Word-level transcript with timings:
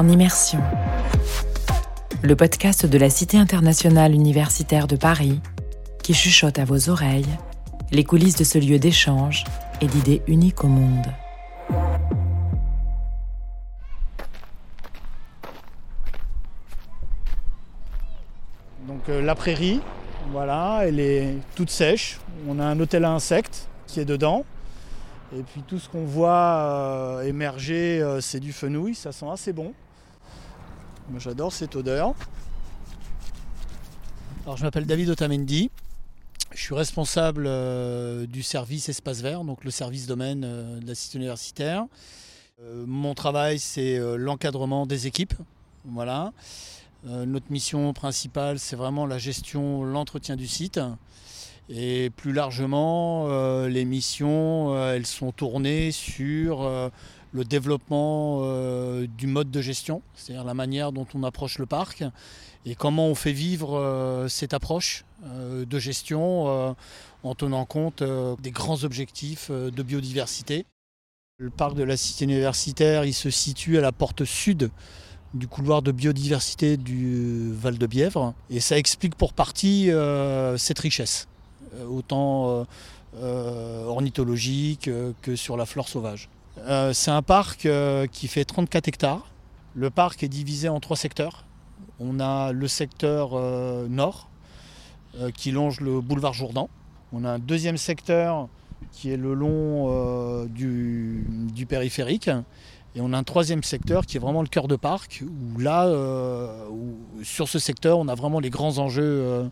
en 0.00 0.08
immersion. 0.08 0.60
Le 2.22 2.34
podcast 2.34 2.86
de 2.86 2.96
la 2.96 3.10
Cité 3.10 3.36
internationale 3.36 4.14
universitaire 4.14 4.86
de 4.86 4.96
Paris 4.96 5.40
qui 6.02 6.14
chuchote 6.14 6.58
à 6.58 6.64
vos 6.64 6.88
oreilles 6.88 7.28
les 7.92 8.02
coulisses 8.02 8.36
de 8.36 8.44
ce 8.44 8.56
lieu 8.56 8.78
d'échange 8.78 9.44
et 9.82 9.86
d'idées 9.86 10.22
uniques 10.26 10.64
au 10.64 10.68
monde. 10.68 11.04
Donc 18.88 19.06
euh, 19.10 19.20
la 19.20 19.34
prairie, 19.34 19.82
voilà, 20.32 20.80
elle 20.84 20.98
est 20.98 21.34
toute 21.56 21.68
sèche. 21.68 22.20
On 22.48 22.58
a 22.58 22.64
un 22.64 22.80
hôtel 22.80 23.04
à 23.04 23.10
insectes 23.10 23.68
qui 23.86 24.00
est 24.00 24.06
dedans. 24.06 24.46
Et 25.36 25.42
puis 25.42 25.60
tout 25.60 25.78
ce 25.78 25.90
qu'on 25.90 26.06
voit 26.06 27.18
euh, 27.18 27.22
émerger, 27.22 28.00
euh, 28.00 28.22
c'est 28.22 28.40
du 28.40 28.54
fenouil, 28.54 28.94
ça 28.94 29.12
sent 29.12 29.28
assez 29.30 29.52
bon. 29.52 29.74
J'adore 31.18 31.52
cette 31.52 31.76
odeur. 31.76 32.14
Alors 34.44 34.56
je 34.56 34.62
m'appelle 34.64 34.86
David 34.86 35.10
Otamendi. 35.10 35.70
Je 36.52 36.60
suis 36.60 36.74
responsable 36.74 37.44
euh, 37.46 38.26
du 38.26 38.42
service 38.42 38.88
espace 38.88 39.20
vert, 39.20 39.44
donc 39.44 39.64
le 39.64 39.70
service 39.70 40.06
domaine 40.06 40.40
de 40.40 40.86
la 40.86 40.94
cité 40.94 41.18
universitaire. 41.18 41.86
mon 42.86 43.14
travail, 43.14 43.58
c'est 43.58 43.98
l'encadrement 44.16 44.86
des 44.86 45.06
équipes. 45.06 45.34
Voilà. 45.84 46.32
notre 47.04 47.50
mission 47.50 47.92
principale, 47.92 48.58
c'est 48.58 48.76
vraiment 48.76 49.06
la 49.06 49.18
gestion, 49.18 49.84
l'entretien 49.84 50.36
du 50.36 50.46
site. 50.46 50.80
Et 51.72 52.10
plus 52.10 52.32
largement, 52.32 53.26
euh, 53.28 53.68
les 53.68 53.84
missions, 53.84 54.74
euh, 54.74 54.96
elles 54.96 55.06
sont 55.06 55.30
tournées 55.30 55.92
sur 55.92 56.62
euh, 56.62 56.88
le 57.32 57.44
développement 57.44 58.42
du 59.06 59.26
mode 59.26 59.50
de 59.50 59.60
gestion, 59.60 60.02
c'est-à-dire 60.14 60.44
la 60.44 60.54
manière 60.54 60.92
dont 60.92 61.06
on 61.14 61.22
approche 61.22 61.58
le 61.58 61.66
parc 61.66 62.04
et 62.66 62.74
comment 62.74 63.06
on 63.06 63.14
fait 63.14 63.32
vivre 63.32 64.26
cette 64.28 64.52
approche 64.52 65.04
de 65.24 65.78
gestion 65.78 66.74
en 67.22 67.34
tenant 67.34 67.64
compte 67.64 68.02
des 68.42 68.50
grands 68.50 68.82
objectifs 68.84 69.50
de 69.50 69.82
biodiversité. 69.82 70.66
Le 71.38 71.50
parc 71.50 71.74
de 71.74 71.84
la 71.84 71.96
cité 71.96 72.24
universitaire, 72.24 73.04
il 73.04 73.14
se 73.14 73.30
situe 73.30 73.78
à 73.78 73.80
la 73.80 73.92
porte 73.92 74.24
sud 74.24 74.70
du 75.32 75.46
couloir 75.46 75.82
de 75.82 75.92
biodiversité 75.92 76.76
du 76.76 77.52
Val 77.54 77.78
de 77.78 77.86
Bièvre 77.86 78.34
et 78.50 78.58
ça 78.58 78.76
explique 78.76 79.14
pour 79.14 79.32
partie 79.32 79.90
cette 80.58 80.80
richesse. 80.80 81.28
Euh, 81.74 81.86
autant 81.86 82.50
euh, 82.50 82.64
euh, 83.16 83.84
ornithologique 83.84 84.90
que 85.22 85.36
sur 85.36 85.56
la 85.56 85.66
flore 85.66 85.88
sauvage. 85.88 86.28
C'est 86.92 87.10
un 87.10 87.22
parc 87.22 87.68
qui 88.12 88.28
fait 88.28 88.44
34 88.44 88.88
hectares. 88.88 89.26
Le 89.74 89.90
parc 89.90 90.22
est 90.22 90.28
divisé 90.28 90.68
en 90.68 90.80
trois 90.80 90.96
secteurs. 90.96 91.44
On 91.98 92.20
a 92.20 92.52
le 92.52 92.68
secteur 92.68 93.32
nord 93.88 94.28
qui 95.34 95.50
longe 95.50 95.80
le 95.80 96.00
boulevard 96.00 96.32
Jourdan. 96.32 96.68
On 97.12 97.24
a 97.24 97.30
un 97.30 97.38
deuxième 97.38 97.76
secteur 97.76 98.48
qui 98.92 99.10
est 99.10 99.16
le 99.16 99.34
long 99.34 100.44
du, 100.46 101.66
périphérique. 101.68 102.30
Et 102.94 103.00
on 103.00 103.12
a 103.12 103.18
un 103.18 103.24
troisième 103.24 103.62
secteur 103.62 104.04
qui 104.04 104.16
est 104.16 104.20
vraiment 104.20 104.42
le 104.42 104.48
cœur 104.48 104.68
de 104.68 104.76
parc, 104.76 105.22
où 105.24 105.58
là, 105.58 105.88
sur 107.22 107.48
ce 107.48 107.58
secteur, 107.58 107.98
on 107.98 108.08
a 108.08 108.14
vraiment 108.14 108.40
les 108.40 108.50
grands 108.50 108.78
enjeux 108.78 109.50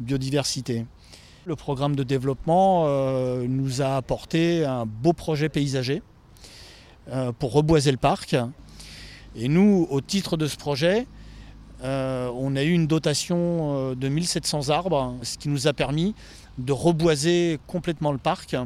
biodiversité. 0.00 0.86
Le 1.46 1.56
programme 1.56 1.96
de 1.96 2.02
développement 2.02 2.84
euh, 2.86 3.46
nous 3.48 3.80
a 3.80 3.96
apporté 3.96 4.64
un 4.64 4.84
beau 4.86 5.12
projet 5.12 5.48
paysager 5.48 6.02
euh, 6.02 6.09
pour 7.38 7.52
reboiser 7.52 7.90
le 7.90 7.96
parc. 7.96 8.36
Et 9.36 9.48
nous, 9.48 9.86
au 9.90 10.00
titre 10.00 10.36
de 10.36 10.46
ce 10.46 10.56
projet, 10.56 11.06
euh, 11.82 12.30
on 12.34 12.56
a 12.56 12.62
eu 12.62 12.72
une 12.72 12.86
dotation 12.86 13.94
de 13.94 14.08
1700 14.08 14.70
arbres, 14.70 15.16
ce 15.22 15.38
qui 15.38 15.48
nous 15.48 15.66
a 15.66 15.72
permis 15.72 16.14
de 16.58 16.72
reboiser 16.72 17.58
complètement 17.66 18.12
le 18.12 18.18
parc. 18.18 18.56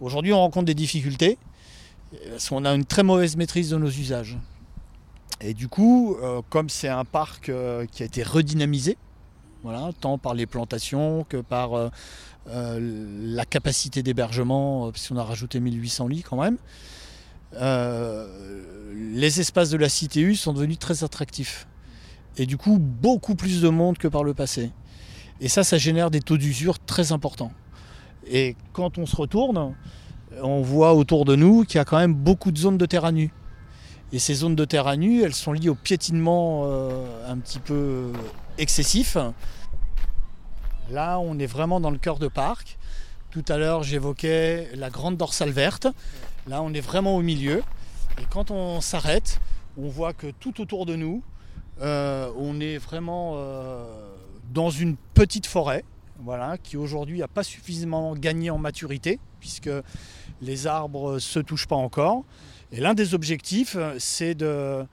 Aujourd'hui, 0.00 0.32
on 0.32 0.38
rencontre 0.38 0.66
des 0.66 0.74
difficultés 0.74 1.38
parce 2.30 2.48
qu'on 2.48 2.64
a 2.64 2.74
une 2.74 2.84
très 2.84 3.02
mauvaise 3.02 3.36
maîtrise 3.36 3.70
de 3.70 3.76
nos 3.76 3.88
usages. 3.88 4.38
Et 5.40 5.54
du 5.54 5.68
coup, 5.68 6.16
comme 6.48 6.68
c'est 6.68 6.88
un 6.88 7.04
parc 7.04 7.50
qui 7.92 8.02
a 8.02 8.06
été 8.06 8.22
redynamisé, 8.22 8.96
voilà, 9.62 9.90
tant 10.00 10.16
par 10.16 10.34
les 10.34 10.46
plantations 10.46 11.24
que 11.28 11.38
par 11.38 11.74
euh, 11.74 11.88
euh, 12.48 13.34
la 13.34 13.44
capacité 13.44 14.02
d'hébergement, 14.02 14.86
euh, 14.86 14.90
puisqu'on 14.90 15.16
a 15.16 15.24
rajouté 15.24 15.60
1800 15.60 16.08
lits 16.08 16.22
quand 16.22 16.40
même. 16.40 16.56
Les 17.52 19.40
espaces 19.40 19.70
de 19.70 19.76
la 19.76 19.88
CTU 19.88 20.34
sont 20.36 20.52
devenus 20.52 20.78
très 20.78 21.04
attractifs. 21.04 21.66
Et 22.36 22.46
du 22.46 22.56
coup, 22.56 22.78
beaucoup 22.78 23.34
plus 23.34 23.60
de 23.60 23.68
monde 23.68 23.98
que 23.98 24.08
par 24.08 24.24
le 24.24 24.34
passé. 24.34 24.70
Et 25.40 25.48
ça, 25.48 25.64
ça 25.64 25.78
génère 25.78 26.10
des 26.10 26.20
taux 26.20 26.36
d'usure 26.36 26.78
très 26.78 27.12
importants. 27.12 27.52
Et 28.26 28.56
quand 28.72 28.98
on 28.98 29.06
se 29.06 29.16
retourne, 29.16 29.74
on 30.42 30.62
voit 30.62 30.94
autour 30.94 31.24
de 31.24 31.34
nous 31.34 31.64
qu'il 31.64 31.76
y 31.76 31.80
a 31.80 31.84
quand 31.84 31.98
même 31.98 32.14
beaucoup 32.14 32.52
de 32.52 32.58
zones 32.58 32.78
de 32.78 32.86
terrain 32.86 33.12
nu. 33.12 33.32
Et 34.12 34.18
ces 34.18 34.34
zones 34.34 34.54
de 34.54 34.64
terrain 34.64 34.96
nu, 34.96 35.22
elles 35.22 35.34
sont 35.34 35.52
liées 35.52 35.68
au 35.68 35.74
piétinement 35.74 36.66
un 37.26 37.38
petit 37.38 37.58
peu 37.58 38.12
excessif. 38.58 39.16
Là, 40.90 41.18
on 41.20 41.38
est 41.38 41.46
vraiment 41.46 41.80
dans 41.80 41.90
le 41.90 41.98
cœur 41.98 42.18
de 42.18 42.28
parc. 42.28 42.78
Tout 43.30 43.44
à 43.48 43.56
l'heure, 43.56 43.82
j'évoquais 43.82 44.68
la 44.74 44.90
grande 44.90 45.16
dorsale 45.16 45.50
verte. 45.50 45.86
Là, 46.46 46.62
on 46.62 46.72
est 46.72 46.80
vraiment 46.80 47.16
au 47.16 47.22
milieu. 47.22 47.62
Et 48.20 48.24
quand 48.30 48.50
on 48.50 48.80
s'arrête, 48.80 49.40
on 49.76 49.88
voit 49.88 50.12
que 50.12 50.28
tout 50.28 50.60
autour 50.60 50.86
de 50.86 50.96
nous, 50.96 51.22
euh, 51.80 52.30
on 52.36 52.60
est 52.60 52.78
vraiment 52.78 53.34
euh, 53.36 53.84
dans 54.52 54.70
une 54.70 54.96
petite 55.14 55.46
forêt, 55.46 55.84
voilà, 56.18 56.58
qui 56.58 56.76
aujourd'hui 56.76 57.18
n'a 57.18 57.28
pas 57.28 57.42
suffisamment 57.42 58.14
gagné 58.14 58.50
en 58.50 58.58
maturité, 58.58 59.18
puisque 59.38 59.70
les 60.42 60.66
arbres 60.66 61.14
ne 61.14 61.18
se 61.18 61.38
touchent 61.38 61.68
pas 61.68 61.76
encore. 61.76 62.24
Et 62.72 62.80
l'un 62.80 62.94
des 62.94 63.14
objectifs, 63.14 63.76
c'est 63.98 64.34
de 64.34 64.84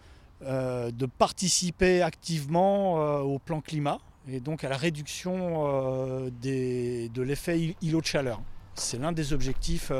euh, 0.43 0.91
participer 1.17 2.03
activement 2.03 3.01
euh, 3.01 3.19
au 3.21 3.39
plan 3.39 3.59
climat 3.59 3.97
et 4.29 4.39
donc 4.39 4.63
à 4.63 4.69
la 4.69 4.77
réduction 4.77 5.65
euh, 5.65 6.29
de 6.29 7.21
l'effet 7.23 7.75
îlot 7.81 8.01
de 8.01 8.05
chaleur. 8.05 8.39
C'est 8.75 8.99
l'un 8.99 9.11
des 9.11 9.33
objectifs 9.33 9.91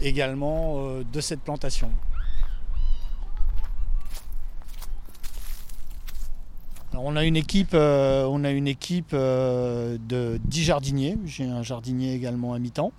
également 0.00 1.00
de 1.00 1.20
cette 1.20 1.40
plantation. 1.40 1.90
on 6.98 7.14
a 7.14 7.24
une 7.24 7.36
équipe, 7.36 7.74
on 7.74 8.44
a 8.44 8.50
une 8.50 8.66
équipe 8.66 9.12
de 9.12 10.40
10 10.44 10.64
jardiniers. 10.64 11.18
J'ai 11.24 11.44
un 11.44 11.62
jardinier 11.62 12.14
également 12.14 12.54
à 12.54 12.58
mi-temps. 12.58 12.92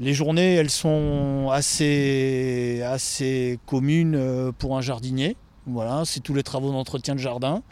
Les 0.00 0.14
journées, 0.14 0.54
elles 0.54 0.70
sont 0.70 1.50
assez, 1.52 2.82
assez 2.84 3.60
communes 3.66 4.52
pour 4.58 4.76
un 4.76 4.80
jardinier. 4.80 5.36
Voilà, 5.66 6.02
c'est 6.04 6.20
tous 6.20 6.34
les 6.34 6.42
travaux 6.42 6.72
d'entretien 6.72 7.14
de 7.14 7.20
jardin, 7.20 7.62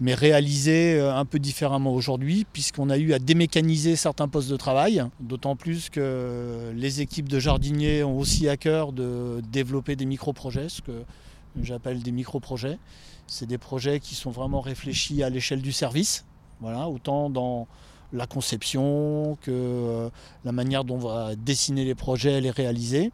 mais 0.00 0.14
réalisés 0.14 0.98
euh, 0.98 1.14
un 1.14 1.24
peu 1.24 1.38
différemment 1.38 1.94
aujourd'hui, 1.94 2.46
puisqu'on 2.52 2.90
a 2.90 2.96
eu 2.96 3.12
à 3.12 3.18
démécaniser 3.18 3.96
certains 3.96 4.28
postes 4.28 4.50
de 4.50 4.56
travail, 4.56 5.04
d'autant 5.20 5.56
plus 5.56 5.90
que 5.90 6.72
les 6.74 7.02
équipes 7.02 7.28
de 7.28 7.38
jardiniers 7.38 8.02
ont 8.02 8.18
aussi 8.18 8.48
à 8.48 8.56
cœur 8.56 8.92
de 8.92 9.42
développer 9.52 9.96
des 9.96 10.06
micro-projets, 10.06 10.68
ce 10.68 10.80
que 10.80 11.04
j'appelle 11.62 12.02
des 12.02 12.12
micro-projets. 12.12 12.78
C'est 13.26 13.46
des 13.46 13.58
projets 13.58 14.00
qui 14.00 14.14
sont 14.14 14.30
vraiment 14.30 14.60
réfléchis 14.60 15.22
à 15.22 15.30
l'échelle 15.30 15.62
du 15.62 15.72
service, 15.72 16.24
voilà, 16.60 16.88
autant 16.88 17.30
dans 17.30 17.68
la 18.12 18.26
conception 18.26 19.38
que 19.40 19.50
euh, 19.52 20.10
la 20.44 20.52
manière 20.52 20.84
dont 20.84 20.96
on 20.96 20.98
va 20.98 21.36
dessiner 21.36 21.84
les 21.84 21.94
projets, 21.94 22.40
les 22.40 22.50
réaliser. 22.50 23.12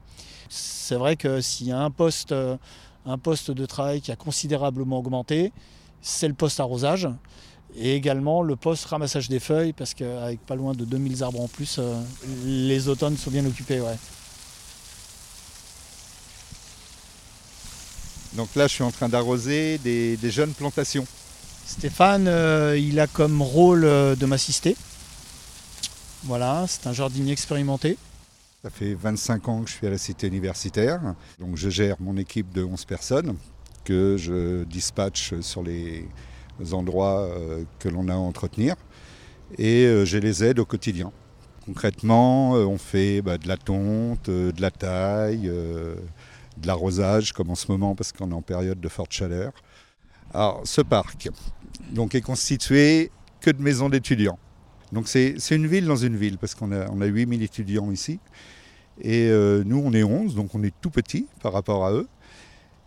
C'est 0.48 0.94
vrai 0.94 1.16
que 1.16 1.41
s'il 1.41 1.66
y 1.66 1.72
a 1.72 1.78
un 1.78 1.91
poste 1.91 2.32
euh, 2.32 2.56
un 3.06 3.19
poste 3.19 3.50
de 3.50 3.66
travail 3.66 4.00
qui 4.00 4.11
a 4.11 4.16
considérablement 4.16 4.99
augmenté, 4.99 5.52
c'est 6.02 6.28
le 6.28 6.34
poste 6.34 6.60
arrosage 6.60 7.08
et 7.76 7.94
également 7.94 8.43
le 8.43 8.56
poste 8.56 8.87
ramassage 8.87 9.28
des 9.28 9.40
feuilles 9.40 9.72
parce 9.72 9.94
qu'avec 9.94 10.40
pas 10.40 10.54
loin 10.54 10.72
de 10.72 10.84
2000 10.84 11.22
arbres 11.22 11.40
en 11.40 11.48
plus, 11.48 11.76
euh, 11.78 12.00
les 12.44 12.88
automnes 12.88 13.16
sont 13.16 13.31
bien 13.31 13.44
occupés. 13.44 13.82
Donc 18.34 18.54
là, 18.54 18.66
je 18.66 18.75
suis 18.75 18.82
en 18.82 18.90
train 18.90 19.08
d'arroser 19.08 19.78
des, 19.78 20.19
jeunes 20.31 20.52
plantations. 20.52 21.06
Stéphane, 21.66 22.28
euh, 22.28 22.78
il 22.78 23.00
a 23.00 23.06
comme 23.06 23.42
rôle 23.42 23.84
euh, 23.84 24.14
de 24.14 24.25
m'assister. 24.25 24.76
Voilà, 26.25 26.64
c'est 26.69 26.87
un 26.87 26.92
jardinier 26.92 27.32
expérimenté. 27.32 27.99
Ça 28.62 28.70
fait 28.70 28.94
25 28.94 29.49
ans 29.49 29.62
que 29.62 29.70
je 29.70 29.75
suis 29.75 29.87
à 29.87 29.90
la 29.90 29.99
cité 29.99 30.26
universitaire. 30.26 31.00
Donc 31.38 31.56
je 31.56 31.69
gère 31.69 31.96
mon 32.00 32.16
équipe 32.16 32.52
de 32.52 32.62
11 32.62 32.84
personnes 32.84 33.37
que 33.87 34.17
je 34.19 34.65
dispatche 34.65 35.41
sur 35.41 35.62
les 35.62 36.05
endroits 36.73 37.21
euh, 37.21 37.65
que 37.79 37.88
l'on 37.88 38.09
a 38.09 38.15
à 38.15 38.17
entretenir. 38.17 38.75
Et 39.59 39.85
euh, 39.87 40.05
je 40.05 40.19
les 40.19 40.43
aide 40.44 40.59
au 40.59 40.65
quotidien. 40.65 41.12
Concrètement, 41.65 42.56
euh, 42.56 42.65
on 42.65 42.79
fait 42.79 43.23
bah, 43.23 43.38
de 43.38 43.47
la 43.47 43.56
tonte, 43.56 44.29
de 44.29 44.61
la 44.61 44.73
taille, 44.73 45.47
de 45.47 46.67
l'arrosage, 46.67 47.33
comme 47.33 47.50
en 47.50 47.55
ce 47.55 47.71
moment, 47.71 47.94
parce 47.94 48.12
qu'on 48.12 48.31
est 48.33 48.35
en 48.35 48.43
période 48.43 48.81
de 48.81 48.88
forte 48.88 49.12
chaleur. 49.12 49.53
Alors, 50.35 50.62
ce 50.65 50.81
parc 50.81 51.29
donc, 51.93 52.17
est 52.17 52.21
constitué 52.21 53.12
que 53.41 53.50
de 53.50 53.62
maisons 53.62 53.88
d'étudiants. 53.88 54.38
Donc, 54.93 55.06
c'est 55.06 55.37
une 55.50 55.69
ville 55.69 55.87
dans 55.87 55.97
une 55.97 56.17
ville, 56.17 56.38
parce 56.38 56.56
qu'on 56.56 56.73
a, 56.73 56.91
on 56.91 57.00
a 57.00 57.06
8000 57.06 57.43
étudiants 57.43 57.93
ici. 57.93 58.19
Et 59.00 59.29
nous, 59.65 59.83
on 59.85 59.93
est 59.93 60.03
11, 60.03 60.35
donc 60.35 60.55
on 60.55 60.62
est 60.62 60.75
tout 60.81 60.91
petit 60.91 61.27
par 61.43 61.53
rapport 61.53 61.85
à 61.85 61.93
eux. 61.93 62.09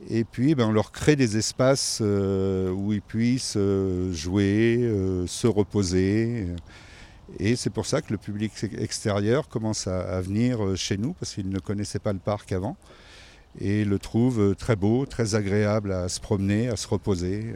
Et 0.08 0.24
puis, 0.24 0.56
ben, 0.56 0.68
on 0.68 0.72
leur 0.72 0.92
crée 0.92 1.16
des 1.16 1.38
espaces 1.38 2.00
euh, 2.02 2.72
où 2.72 2.94
ils 2.94 3.02
puissent 3.02 3.56
euh, 3.58 4.14
jouer, 4.14 4.80
se 5.28 5.48
reposer. 5.48 6.48
Et 7.40 7.56
c'est 7.56 7.70
pour 7.70 7.86
ça 7.86 8.02
que 8.02 8.12
le 8.12 8.18
public 8.18 8.52
extérieur 8.78 9.50
commence 9.50 9.88
à, 9.88 10.22
venir 10.22 10.76
chez 10.76 10.98
nous, 10.98 11.14
parce 11.14 11.34
qu'ils 11.34 11.50
ne 11.50 11.60
connaissaient 11.60 12.00
pas 12.00 12.14
le 12.14 12.20
parc 12.20 12.52
avant, 12.52 12.76
et 13.60 13.86
le 13.86 14.00
trouvent 14.00 14.56
très 14.56 14.76
beau, 14.76 15.06
très 15.06 15.36
agréable 15.36 15.92
à 15.92 16.10
se 16.10 16.20
promener, 16.20 16.70
à 16.70 16.76
se 16.76 16.88
reposer. 16.88 17.54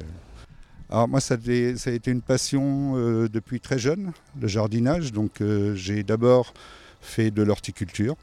Alors 0.89 1.07
moi, 1.07 1.21
ça, 1.21 1.35
a 1.35 1.91
été 1.91 2.11
une 2.11 2.21
passion 2.21 2.93
depuis 3.27 3.59
très 3.59 3.79
jeune, 3.79 4.11
le 4.39 4.47
jardinage. 4.47 5.11
Donc 5.11 5.41
j'ai 5.73 6.03
d'abord 6.03 6.53
fait 7.01 7.31
de 7.31 7.41
l'horticulture 7.41 8.15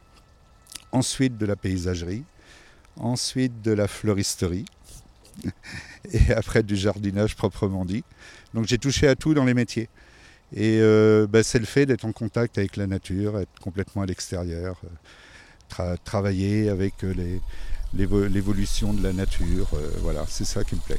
ensuite 0.93 1.37
de 1.39 1.47
la 1.47 1.57
paysagerie, 1.57 2.25
ensuite 2.97 3.63
de 3.63 3.73
la 3.73 3.89
fleuristerie 3.89 4.67
et 6.13 6.33
après 6.33 6.63
du 6.63 6.77
jardinage 6.77 7.37
proprement 7.37 7.85
dit. 7.85 8.05
Donc 8.55 8.67
j'ai 8.67 8.79
touché 8.79 9.09
à 9.09 9.15
tout 9.15 9.35
dans 9.35 9.45
les 9.45 9.55
métiers. 9.55 9.89
Et 10.53 10.79
euh, 10.81 11.27
bah, 11.29 11.43
c'est 11.43 11.61
le 11.61 11.65
fait 11.65 11.87
d'être 11.87 12.05
en 12.05 12.13
contact 12.13 12.59
avec 12.59 12.77
la 12.77 12.87
nature, 12.87 13.39
être 13.39 13.61
complètement 13.61 14.03
à 14.03 14.07
l'extérieur, 14.07 14.81
euh, 15.79 15.97
travailler 16.05 16.69
avec 16.69 17.05
euh, 17.05 17.39
l'évolution 17.95 18.93
de 18.93 19.03
la 19.03 19.13
nature. 19.13 19.69
voilà, 20.03 20.25
c'est 20.29 20.45
ça 20.45 20.65
qui 20.65 20.75
me 20.75 20.81
plaît. 20.81 20.99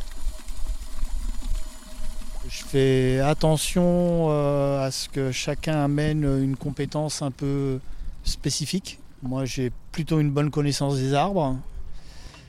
Je 2.47 2.63
fais 2.63 3.19
attention 3.19 4.29
à 4.29 4.89
ce 4.91 5.07
que 5.09 5.31
chacun 5.31 5.83
amène 5.83 6.23
une 6.23 6.55
compétence 6.55 7.21
un 7.21 7.31
peu 7.31 7.79
spécifique 8.23 8.99
moi, 9.23 9.45
j'ai 9.45 9.71
plutôt 9.91 10.19
une 10.19 10.31
bonne 10.31 10.49
connaissance 10.49 10.95
des 10.97 11.13
arbres. 11.13 11.55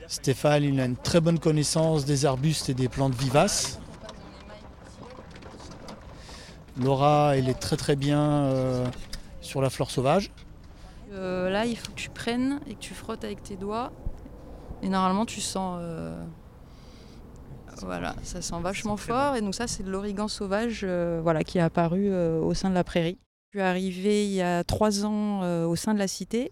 Stéphane, 0.07 0.63
il 0.63 0.79
a 0.79 0.85
une 0.85 0.95
très 0.95 1.21
bonne 1.21 1.39
connaissance 1.39 2.05
des 2.05 2.25
arbustes 2.25 2.69
et 2.69 2.73
des 2.73 2.89
plantes 2.89 3.15
vivaces. 3.15 3.79
Laura, 6.81 7.37
elle 7.37 7.49
est 7.49 7.59
très 7.59 7.77
très 7.77 7.95
bien 7.95 8.21
euh, 8.21 8.85
sur 9.41 9.61
la 9.61 9.69
flore 9.69 9.91
sauvage. 9.91 10.31
Euh, 11.11 11.49
là, 11.49 11.65
il 11.65 11.77
faut 11.77 11.91
que 11.91 11.97
tu 11.97 12.09
prennes 12.09 12.59
et 12.67 12.73
que 12.73 12.79
tu 12.79 12.93
frottes 12.93 13.23
avec 13.23 13.43
tes 13.43 13.55
doigts. 13.55 13.91
Et 14.81 14.89
normalement, 14.89 15.25
tu 15.25 15.39
sens. 15.39 15.77
Euh, 15.81 16.23
voilà, 17.81 18.15
ça 18.23 18.41
sent 18.41 18.59
vachement 18.61 18.97
fort. 18.97 19.35
Et 19.35 19.41
donc, 19.41 19.55
ça, 19.55 19.67
c'est 19.67 19.83
de 19.83 19.91
l'origan 19.91 20.27
sauvage 20.27 20.85
voilà, 20.85 21.43
qui 21.43 21.57
est 21.57 21.61
apparu 21.61 22.13
au 22.13 22.53
sein 22.53 22.69
de 22.69 22.75
la 22.75 22.83
prairie. 22.83 23.17
Je 23.53 23.59
suis 23.59 23.67
arrivée 23.67 24.25
il 24.25 24.31
y 24.31 24.41
a 24.41 24.63
trois 24.63 25.05
ans 25.05 25.43
euh, 25.43 25.67
au 25.67 25.75
sein 25.75 25.93
de 25.93 25.99
la 25.99 26.07
cité 26.07 26.51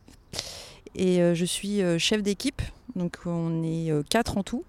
et 0.95 1.21
euh, 1.21 1.33
je 1.33 1.45
suis 1.45 1.81
euh, 1.81 1.97
chef 1.97 2.21
d'équipe. 2.21 2.61
Donc 2.95 3.19
on 3.25 3.63
est 3.63 3.91
quatre 4.09 4.37
en 4.37 4.43
tout. 4.43 4.63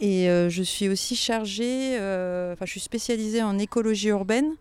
Et 0.00 0.28
je 0.28 0.62
suis 0.62 0.88
aussi 0.88 1.16
chargée, 1.16 1.94
enfin 1.96 2.64
je 2.64 2.70
suis 2.70 2.78
spécialisée 2.78 3.42
en 3.42 3.58
écologie 3.58 4.10
urbaine. 4.10 4.54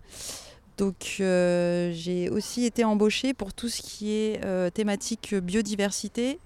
Donc 0.77 1.17
j'ai 1.19 2.29
aussi 2.31 2.65
été 2.65 2.83
embauchée 2.83 3.35
pour 3.35 3.53
tout 3.53 3.69
ce 3.69 3.83
qui 3.83 4.13
est 4.13 4.41
thématique 4.73 5.35
biodiversité, 5.35 6.39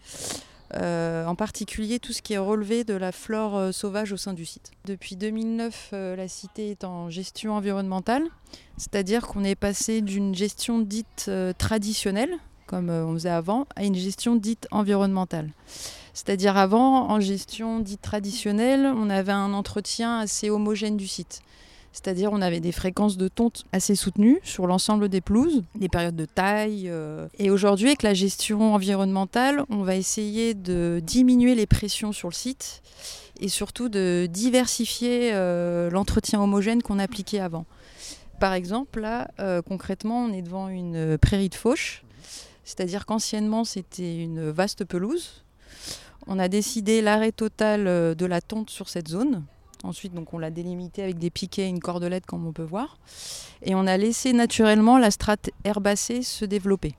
euh, 0.75 1.25
en 1.25 1.35
particulier 1.35 1.99
tout 1.99 2.13
ce 2.13 2.21
qui 2.21 2.33
est 2.33 2.37
relevé 2.37 2.85
de 2.85 2.93
la 2.93 3.11
flore 3.11 3.57
euh, 3.57 3.71
sauvage 3.73 4.13
au 4.13 4.17
sein 4.17 4.33
du 4.33 4.45
site. 4.45 4.71
Depuis 4.85 5.17
2009, 5.17 5.89
euh, 5.91 6.15
la 6.15 6.29
cité 6.29 6.71
est 6.71 6.85
en 6.85 7.09
gestion 7.09 7.55
environnementale, 7.55 8.23
c'est-à-dire 8.77 9.27
qu'on 9.27 9.43
est 9.43 9.55
passé 9.55 10.01
d'une 10.01 10.33
gestion 10.33 10.79
dite 10.79 11.29
traditionnelle, 11.57 12.37
comme 12.71 12.89
on 12.89 13.13
faisait 13.13 13.29
avant, 13.29 13.67
à 13.75 13.83
une 13.83 13.95
gestion 13.95 14.35
dite 14.35 14.67
environnementale. 14.71 15.49
C'est-à-dire 16.13 16.57
avant, 16.57 17.09
en 17.09 17.19
gestion 17.19 17.79
dite 17.79 18.01
traditionnelle, 18.01 18.91
on 18.95 19.09
avait 19.09 19.31
un 19.31 19.53
entretien 19.53 20.19
assez 20.19 20.49
homogène 20.49 20.97
du 20.97 21.07
site. 21.07 21.41
C'est-à-dire 21.93 22.31
on 22.31 22.41
avait 22.41 22.61
des 22.61 22.71
fréquences 22.71 23.17
de 23.17 23.27
tonte 23.27 23.65
assez 23.73 23.95
soutenues 23.95 24.39
sur 24.43 24.65
l'ensemble 24.65 25.09
des 25.09 25.19
pelouses, 25.19 25.63
des 25.75 25.89
périodes 25.89 26.15
de 26.15 26.25
taille. 26.25 26.85
Euh. 26.87 27.27
Et 27.37 27.49
aujourd'hui, 27.49 27.87
avec 27.87 28.03
la 28.03 28.13
gestion 28.13 28.73
environnementale, 28.73 29.63
on 29.69 29.83
va 29.83 29.95
essayer 29.95 30.53
de 30.53 31.01
diminuer 31.03 31.55
les 31.55 31.65
pressions 31.65 32.13
sur 32.13 32.29
le 32.29 32.33
site 32.33 32.81
et 33.41 33.49
surtout 33.49 33.89
de 33.89 34.27
diversifier 34.29 35.31
euh, 35.33 35.89
l'entretien 35.89 36.41
homogène 36.41 36.81
qu'on 36.81 36.99
appliquait 36.99 37.39
avant. 37.39 37.65
Par 38.39 38.53
exemple, 38.53 39.01
là, 39.01 39.29
euh, 39.39 39.61
concrètement, 39.61 40.25
on 40.25 40.33
est 40.33 40.41
devant 40.41 40.69
une 40.69 41.17
prairie 41.17 41.49
de 41.49 41.55
fauche, 41.55 42.03
c'est-à-dire 42.71 43.05
qu'anciennement, 43.05 43.63
c'était 43.63 44.17
une 44.17 44.49
vaste 44.49 44.85
pelouse. 44.85 45.43
On 46.27 46.39
a 46.39 46.47
décidé 46.47 47.01
l'arrêt 47.01 47.31
total 47.31 48.15
de 48.15 48.25
la 48.25 48.41
tonte 48.41 48.69
sur 48.69 48.89
cette 48.89 49.07
zone 49.07 49.43
Ensuite, 49.83 50.13
donc, 50.13 50.33
on 50.33 50.37
l'a 50.37 50.51
délimité 50.51 51.01
avec 51.01 51.17
des 51.17 51.29
piquets 51.29 51.63
et 51.63 51.69
une 51.69 51.79
cordelette, 51.79 52.25
comme 52.25 52.45
on 52.45 52.53
peut 52.53 52.63
voir. 52.63 52.97
Et 53.63 53.73
on 53.73 53.87
a 53.87 53.97
laissé 53.97 54.33
naturellement 54.33 54.97
la 54.97 55.11
strate 55.11 55.49
herbacée 55.63 56.21
se 56.21 56.45
développer. 56.45 56.95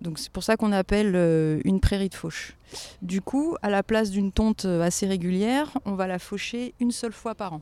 Donc 0.00 0.18
c'est 0.18 0.32
pour 0.32 0.42
ça 0.42 0.56
qu'on 0.56 0.72
appelle 0.72 1.12
euh, 1.14 1.60
une 1.64 1.78
prairie 1.78 2.08
de 2.08 2.14
fauche. 2.14 2.56
Du 3.02 3.20
coup, 3.20 3.56
à 3.60 3.68
la 3.68 3.82
place 3.82 4.10
d'une 4.10 4.32
tonte 4.32 4.64
euh, 4.64 4.80
assez 4.80 5.06
régulière, 5.06 5.76
on 5.84 5.94
va 5.94 6.06
la 6.06 6.18
faucher 6.18 6.72
une 6.80 6.92
seule 6.92 7.12
fois 7.12 7.34
par 7.34 7.52
an. 7.52 7.60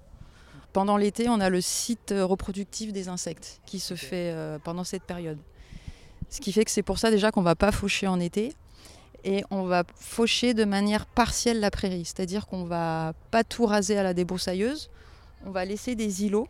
Pendant 0.72 0.96
l'été, 0.96 1.28
on 1.28 1.40
a 1.40 1.50
le 1.50 1.60
site 1.60 2.12
euh, 2.12 2.24
reproductif 2.24 2.92
des 2.92 3.08
insectes 3.08 3.60
qui 3.66 3.80
se 3.80 3.94
fait 3.94 4.32
pendant 4.62 4.84
cette 4.84 5.02
période. 5.02 5.38
Ce 6.30 6.40
qui 6.40 6.52
fait 6.52 6.64
que 6.64 6.70
c'est 6.70 6.82
pour 6.82 6.98
ça 6.98 7.10
déjà 7.10 7.30
qu'on 7.30 7.40
ne 7.40 7.44
va 7.44 7.56
pas 7.56 7.72
faucher 7.72 8.06
en 8.06 8.20
été 8.20 8.54
et 9.24 9.44
on 9.50 9.64
va 9.64 9.84
faucher 9.96 10.54
de 10.54 10.64
manière 10.64 11.06
partielle 11.06 11.60
la 11.60 11.70
prairie, 11.70 12.04
c'est-à-dire 12.04 12.46
qu'on 12.46 12.64
va 12.64 13.12
pas 13.30 13.44
tout 13.44 13.66
raser 13.66 13.98
à 13.98 14.02
la 14.02 14.14
débroussailleuse, 14.14 14.90
on 15.44 15.50
va 15.50 15.64
laisser 15.64 15.94
des 15.94 16.24
îlots 16.24 16.48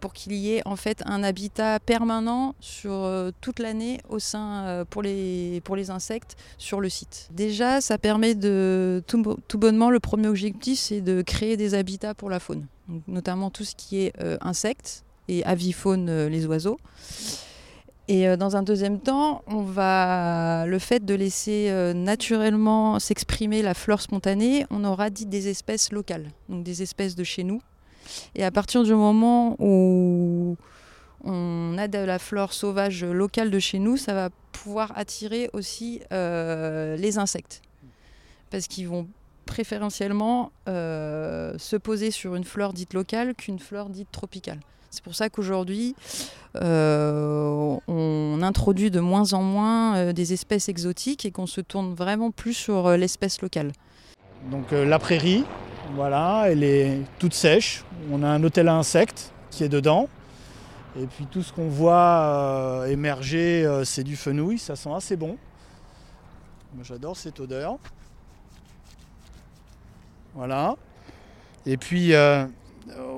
pour 0.00 0.12
qu'il 0.12 0.32
y 0.32 0.54
ait 0.54 0.62
en 0.66 0.74
fait 0.74 1.00
un 1.06 1.22
habitat 1.22 1.78
permanent 1.78 2.56
sur 2.58 2.92
euh, 2.92 3.30
toute 3.40 3.60
l'année 3.60 4.00
au 4.08 4.18
sein 4.18 4.64
euh, 4.64 4.84
pour 4.84 5.00
les 5.00 5.62
pour 5.64 5.76
les 5.76 5.90
insectes 5.90 6.36
sur 6.58 6.80
le 6.80 6.88
site. 6.88 7.28
Déjà, 7.30 7.80
ça 7.80 7.98
permet 7.98 8.34
de 8.34 9.02
tout, 9.06 9.22
bonnement 9.58 9.90
le 9.90 10.00
premier 10.00 10.26
objectif, 10.26 10.80
c'est 10.80 11.00
de 11.00 11.22
créer 11.22 11.56
des 11.56 11.74
habitats 11.74 12.14
pour 12.14 12.30
la 12.30 12.40
faune, 12.40 12.66
notamment 13.06 13.50
tout 13.50 13.64
ce 13.64 13.76
qui 13.76 14.00
est 14.00 14.12
euh, 14.20 14.36
insectes 14.40 15.04
et 15.28 15.44
avifaune 15.44 16.26
les 16.26 16.46
oiseaux. 16.46 16.78
Et 18.08 18.26
euh, 18.28 18.36
dans 18.36 18.56
un 18.56 18.62
deuxième 18.62 19.00
temps, 19.00 19.42
le 19.48 20.78
fait 20.78 21.04
de 21.04 21.14
laisser 21.14 21.68
euh, 21.70 21.92
naturellement 21.94 22.98
s'exprimer 22.98 23.62
la 23.62 23.74
flore 23.74 24.00
spontanée, 24.00 24.66
on 24.70 24.84
aura 24.84 25.10
dit 25.10 25.26
des 25.26 25.48
espèces 25.48 25.92
locales, 25.92 26.30
donc 26.48 26.64
des 26.64 26.82
espèces 26.82 27.14
de 27.14 27.24
chez 27.24 27.44
nous. 27.44 27.62
Et 28.34 28.44
à 28.44 28.50
partir 28.50 28.82
du 28.82 28.94
moment 28.94 29.56
où 29.60 30.56
on 31.24 31.76
a 31.78 31.86
de 31.86 31.98
la 31.98 32.18
flore 32.18 32.52
sauvage 32.52 33.04
locale 33.04 33.50
de 33.50 33.58
chez 33.60 33.78
nous, 33.78 33.96
ça 33.96 34.12
va 34.12 34.30
pouvoir 34.50 34.92
attirer 34.96 35.48
aussi 35.52 36.00
euh, 36.12 36.96
les 36.96 37.18
insectes. 37.18 37.62
Parce 38.50 38.66
qu'ils 38.66 38.88
vont 38.88 39.06
préférentiellement 39.46 40.50
se 40.66 41.76
poser 41.76 42.10
sur 42.10 42.34
une 42.34 42.44
flore 42.44 42.72
dite 42.72 42.94
locale 42.94 43.34
qu'une 43.34 43.58
flore 43.58 43.88
dite 43.88 44.10
tropicale. 44.10 44.60
C'est 44.92 45.02
pour 45.02 45.14
ça 45.14 45.30
qu'aujourd'hui, 45.30 45.96
euh, 46.56 47.78
on 47.88 48.40
introduit 48.42 48.90
de 48.90 49.00
moins 49.00 49.32
en 49.32 49.42
moins 49.42 49.96
euh, 49.96 50.12
des 50.12 50.34
espèces 50.34 50.68
exotiques 50.68 51.24
et 51.24 51.30
qu'on 51.30 51.46
se 51.46 51.62
tourne 51.62 51.94
vraiment 51.94 52.30
plus 52.30 52.52
sur 52.52 52.86
euh, 52.86 52.98
l'espèce 52.98 53.40
locale. 53.40 53.72
Donc 54.50 54.72
la 54.72 54.98
prairie, 54.98 55.44
voilà, 55.94 56.44
elle 56.48 56.62
est 56.62 57.00
toute 57.18 57.32
sèche. 57.32 57.84
On 58.10 58.22
a 58.22 58.28
un 58.28 58.44
hôtel 58.44 58.68
à 58.68 58.74
insectes 58.74 59.32
qui 59.50 59.64
est 59.64 59.70
dedans. 59.70 60.10
Et 61.00 61.06
puis 61.06 61.24
tout 61.24 61.42
ce 61.42 61.54
qu'on 61.54 61.68
voit 61.68 62.84
émerger, 62.88 63.66
c'est 63.84 64.04
du 64.04 64.16
fenouil, 64.16 64.58
ça 64.58 64.76
sent 64.76 64.90
assez 64.94 65.16
bon. 65.16 65.38
J'adore 66.82 67.16
cette 67.16 67.40
odeur. 67.40 67.78
Voilà. 70.34 70.74
Et 71.64 71.76
puis 71.76 72.12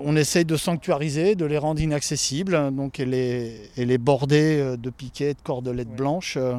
on 0.04 0.16
essaye 0.16 0.44
de 0.44 0.56
sanctuariser, 0.56 1.34
de 1.34 1.44
les 1.44 1.58
rendre 1.58 1.80
inaccessibles. 1.80 2.74
Donc 2.74 3.00
elle 3.00 3.14
est, 3.14 3.98
bordée 3.98 4.58
euh, 4.60 4.76
de 4.76 4.90
piquets, 4.90 5.34
de 5.34 5.40
cordelettes 5.42 5.94
blanches, 5.94 6.36
euh, 6.36 6.56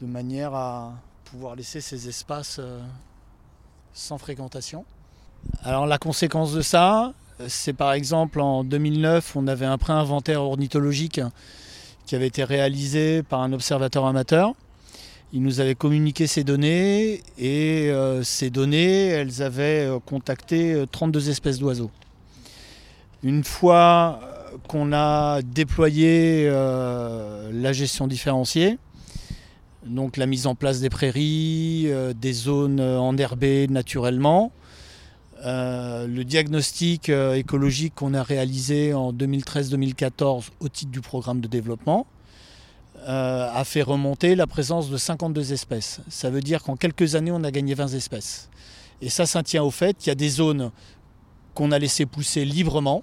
de 0.00 0.06
manière 0.06 0.54
à 0.54 0.94
pouvoir 1.24 1.56
laisser 1.56 1.80
ces 1.80 2.08
espaces 2.08 2.60
sans 3.92 4.16
fréquentation. 4.16 4.84
Alors 5.62 5.86
la 5.86 5.98
conséquence 5.98 6.52
de 6.52 6.62
ça, 6.62 7.12
c'est 7.46 7.72
par 7.72 7.92
exemple 7.92 8.40
en 8.40 8.64
2009, 8.64 9.36
on 9.36 9.46
avait 9.46 9.66
un 9.66 9.76
pré-inventaire 9.76 10.42
ornithologique 10.42 11.20
qui 12.06 12.16
avait 12.16 12.26
été 12.26 12.44
réalisé 12.44 13.22
par 13.22 13.42
un 13.42 13.52
observateur 13.52 14.06
amateur. 14.06 14.54
Il 15.34 15.42
nous 15.42 15.60
avait 15.60 15.74
communiqué 15.74 16.26
ces 16.26 16.42
données 16.42 17.22
et 17.36 17.90
euh, 17.90 18.22
ces 18.22 18.48
données, 18.48 19.08
elles 19.08 19.42
avaient 19.42 19.86
euh, 19.86 19.98
contacté 19.98 20.84
32 20.90 21.28
espèces 21.28 21.58
d'oiseaux. 21.58 21.90
Une 23.22 23.44
fois 23.44 24.20
qu'on 24.68 24.92
a 24.94 25.42
déployé 25.42 26.48
la 26.48 27.72
gestion 27.72 28.06
différenciée, 28.06 28.78
donc 29.84 30.16
la 30.16 30.26
mise 30.26 30.46
en 30.46 30.54
place 30.54 30.80
des 30.80 30.88
prairies, 30.88 31.88
des 32.18 32.32
zones 32.32 32.80
enherbées 32.80 33.66
naturellement, 33.68 34.52
le 35.44 36.22
diagnostic 36.22 37.08
écologique 37.08 37.94
qu'on 37.96 38.14
a 38.14 38.22
réalisé 38.22 38.94
en 38.94 39.12
2013-2014 39.12 40.50
au 40.60 40.68
titre 40.68 40.92
du 40.92 41.00
programme 41.00 41.40
de 41.40 41.48
développement, 41.48 42.06
euh, 43.06 43.50
a 43.52 43.64
fait 43.64 43.82
remonter 43.82 44.34
la 44.34 44.46
présence 44.46 44.90
de 44.90 44.96
52 44.96 45.52
espèces. 45.52 46.00
Ça 46.08 46.30
veut 46.30 46.40
dire 46.40 46.62
qu'en 46.62 46.76
quelques 46.76 47.14
années, 47.14 47.30
on 47.30 47.44
a 47.44 47.50
gagné 47.50 47.74
20 47.74 47.88
espèces. 47.94 48.48
Et 49.00 49.08
ça, 49.08 49.26
ça 49.26 49.42
tient 49.42 49.62
au 49.62 49.70
fait 49.70 49.96
qu'il 49.96 50.08
y 50.08 50.10
a 50.10 50.16
des 50.16 50.28
zones 50.28 50.70
qu'on 51.54 51.72
a 51.72 51.78
laissées 51.78 52.06
pousser 52.06 52.44
librement. 52.44 53.02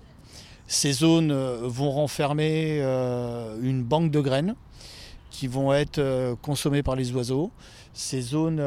Ces 0.67 0.93
zones 0.93 1.31
euh, 1.31 1.59
vont 1.63 1.91
renfermer 1.91 2.79
euh, 2.81 3.57
une 3.61 3.83
banque 3.83 4.11
de 4.11 4.19
graines 4.19 4.55
qui 5.29 5.47
vont 5.47 5.73
être 5.73 6.01
consommées 6.41 6.81
par 6.81 6.95
les 6.95 7.11
oiseaux. 7.11 7.51
Ces 7.93 8.21
zones 8.21 8.61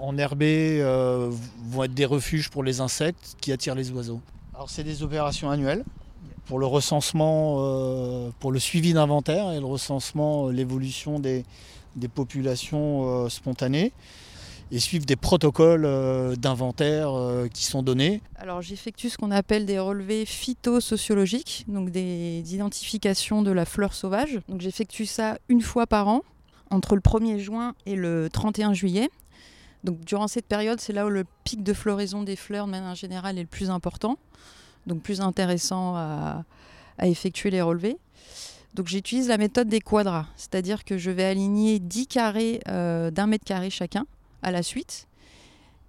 enherbées 0.00 0.80
vont 1.68 1.82
être 1.82 1.94
des 1.94 2.04
refuges 2.04 2.48
pour 2.48 2.62
les 2.62 2.80
insectes 2.80 3.34
qui 3.40 3.50
attirent 3.50 3.74
les 3.74 3.90
oiseaux. 3.90 4.20
Alors 4.54 4.70
c'est 4.70 4.84
des 4.84 5.02
opérations 5.02 5.50
annuelles 5.50 5.84
pour 6.46 6.58
le 6.58 6.66
recensement, 6.66 7.56
euh, 7.58 8.30
pour 8.40 8.52
le 8.52 8.58
suivi 8.58 8.92
d'inventaire 8.92 9.52
et 9.52 9.60
le 9.60 9.66
recensement, 9.66 10.48
euh, 10.48 10.52
l'évolution 10.52 11.18
des, 11.18 11.44
populations 12.14 13.24
euh, 13.24 13.28
spontanées 13.28 13.92
et 14.70 14.78
suivre 14.78 15.04
des 15.04 15.16
protocoles 15.16 15.86
d'inventaire 16.38 17.12
qui 17.52 17.66
sont 17.66 17.82
donnés. 17.82 18.22
Alors 18.36 18.62
j'effectue 18.62 19.10
ce 19.10 19.18
qu'on 19.18 19.30
appelle 19.30 19.66
des 19.66 19.78
relevés 19.78 20.24
phytosociologiques, 20.24 21.66
donc 21.68 21.90
des 21.90 22.42
identifications 22.54 23.42
de 23.42 23.50
la 23.50 23.66
fleur 23.66 23.92
sauvage. 23.92 24.40
Donc 24.48 24.62
j'effectue 24.62 25.04
ça 25.04 25.36
une 25.50 25.60
fois 25.60 25.86
par 25.86 26.08
an, 26.08 26.22
entre 26.70 26.94
le 26.94 27.02
1er 27.02 27.38
juin 27.38 27.74
et 27.84 27.96
le 27.96 28.30
31 28.32 28.72
juillet. 28.72 29.10
Donc 29.84 30.00
durant 30.06 30.26
cette 30.26 30.46
période, 30.46 30.80
c'est 30.80 30.94
là 30.94 31.04
où 31.04 31.10
le 31.10 31.26
pic 31.44 31.62
de 31.62 31.74
floraison 31.74 32.22
des 32.22 32.36
fleurs 32.36 32.64
de 32.64 32.70
manière 32.70 32.94
générale 32.94 33.36
est 33.36 33.42
le 33.42 33.48
plus 33.48 33.68
important 33.68 34.16
donc 34.86 35.02
plus 35.02 35.20
intéressant 35.20 35.96
à, 35.96 36.44
effectuer 37.02 37.50
les 37.50 37.62
relevés. 37.62 37.96
Donc 38.74 38.86
j'utilise 38.86 39.28
la 39.28 39.38
méthode 39.38 39.68
des 39.68 39.80
quadras, 39.80 40.26
c'est-à-dire 40.36 40.84
que 40.84 40.96
je 40.98 41.10
vais 41.10 41.24
aligner 41.24 41.78
10 41.78 42.06
carrés 42.06 42.60
euh, 42.68 43.10
d'un 43.10 43.26
mètre 43.26 43.44
carré 43.44 43.70
chacun 43.70 44.06
à 44.42 44.50
la 44.50 44.62
suite. 44.62 45.08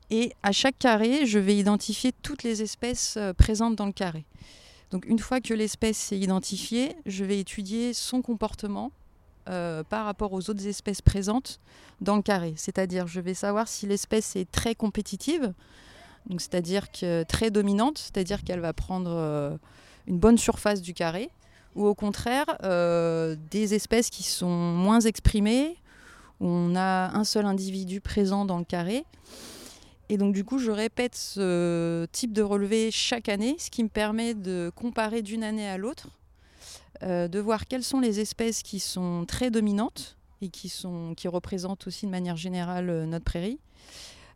Et 0.09 0.33
à 0.43 0.51
chaque 0.51 0.77
carré, 0.79 1.25
je 1.25 1.39
vais 1.39 1.55
identifier 1.55 2.11
toutes 2.23 2.43
les 2.43 2.61
espèces 2.61 3.15
euh, 3.17 3.31
présentes 3.31 3.75
dans 3.75 3.85
le 3.85 3.91
carré. 3.91 4.25
Donc 4.91 5.05
une 5.05 5.19
fois 5.19 5.39
que 5.39 5.53
l'espèce 5.53 6.11
est 6.11 6.19
identifiée, 6.19 6.95
je 7.05 7.23
vais 7.23 7.39
étudier 7.39 7.93
son 7.93 8.21
comportement 8.21 8.91
euh, 9.49 9.83
par 9.83 10.05
rapport 10.05 10.31
aux 10.31 10.49
autres 10.49 10.67
espèces 10.67 11.01
présentes 11.01 11.59
dans 11.99 12.15
le 12.15 12.21
carré. 12.21 12.53
C'est-à-dire 12.57 13.07
je 13.07 13.19
vais 13.19 13.33
savoir 13.33 13.67
si 13.67 13.85
l'espèce 13.87 14.35
est 14.35 14.49
très 14.49 14.75
compétitive, 14.75 15.53
c'est-à-dire 16.31 16.91
que 16.91 17.23
très 17.23 17.51
dominante, 17.51 17.97
c'est-à-dire 17.97 18.43
qu'elle 18.43 18.59
va 18.59 18.73
prendre 18.73 19.11
euh, 19.11 19.57
une 20.07 20.17
bonne 20.17 20.37
surface 20.37 20.81
du 20.81 20.93
carré, 20.93 21.29
ou 21.75 21.85
au 21.85 21.95
contraire 21.95 22.45
euh, 22.63 23.35
des 23.51 23.73
espèces 23.73 24.09
qui 24.09 24.23
sont 24.23 24.47
moins 24.47 25.01
exprimées, 25.01 25.75
où 26.39 26.47
on 26.47 26.75
a 26.75 27.11
un 27.15 27.23
seul 27.23 27.45
individu 27.45 28.01
présent 28.01 28.45
dans 28.45 28.57
le 28.57 28.65
carré. 28.65 29.05
Et 30.09 30.17
donc 30.17 30.33
du 30.33 30.43
coup, 30.43 30.59
je 30.59 30.71
répète 30.71 31.15
ce 31.15 32.05
type 32.11 32.33
de 32.33 32.41
relevé 32.41 32.91
chaque 32.91 33.29
année, 33.29 33.55
ce 33.57 33.69
qui 33.69 33.83
me 33.83 33.89
permet 33.89 34.33
de 34.33 34.71
comparer 34.75 35.21
d'une 35.21 35.43
année 35.43 35.67
à 35.67 35.77
l'autre, 35.77 36.09
euh, 37.01 37.27
de 37.27 37.39
voir 37.39 37.67
quelles 37.67 37.83
sont 37.83 37.99
les 37.99 38.19
espèces 38.19 38.63
qui 38.63 38.79
sont 38.79 39.25
très 39.25 39.49
dominantes 39.49 40.17
et 40.41 40.49
qui, 40.49 40.69
sont, 40.69 41.13
qui 41.15 41.27
représentent 41.27 41.87
aussi 41.87 42.05
de 42.05 42.11
manière 42.11 42.35
générale 42.35 43.05
notre 43.05 43.25
prairie, 43.25 43.59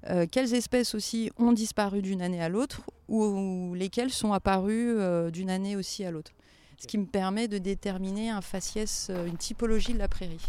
euh, 0.10 0.26
quelles 0.30 0.54
espèces 0.54 0.96
aussi 0.96 1.32
ont 1.38 1.52
disparu 1.52 2.02
d'une 2.02 2.22
année 2.22 2.42
à 2.42 2.50
l'autre 2.50 2.82
ou, 3.08 3.74
lesquelles 3.76 4.12
sont 4.12 4.34
apparues 4.34 4.98
euh, 4.98 5.32
d'une 5.32 5.50
année 5.50 5.76
aussi 5.76 6.04
à 6.06 6.12
l'autre? 6.12 6.32
Ce 6.80 6.88
qui 6.88 6.98
me 6.98 7.06
permet 7.06 7.48
de 7.48 7.58
déterminer 7.58 8.30
un 8.30 8.42
faciès, 8.42 9.08
euh, 9.10 9.26
une 9.26 9.38
typologie 9.38 9.94
de 9.94 10.00
la 10.00 10.08
prairie. 10.08 10.46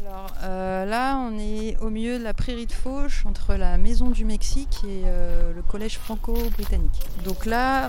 Alors 0.00 0.30
là, 0.86 1.18
on 1.18 1.38
est 1.38 1.76
au 1.78 1.90
milieu 1.90 2.18
de 2.18 2.24
la 2.24 2.32
prairie 2.32 2.64
de 2.64 2.72
Fauche, 2.72 3.26
entre 3.26 3.56
la 3.56 3.76
Maison 3.76 4.08
du 4.08 4.24
Mexique 4.24 4.82
et 4.84 5.02
le 5.02 5.60
Collège 5.60 5.98
franco-britannique. 5.98 7.02
Donc 7.24 7.44
là, 7.44 7.88